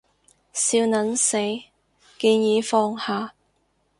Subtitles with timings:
[0.51, 1.37] 笑撚死，
[2.17, 3.35] 建議放下